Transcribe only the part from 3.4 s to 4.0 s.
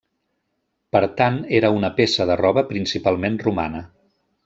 romana.